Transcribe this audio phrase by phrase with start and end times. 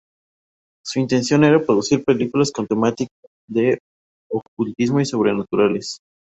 [0.83, 3.13] Su intención era producir películas con temática
[3.47, 3.77] de
[4.31, 5.99] ocultismo y sobrenaturales.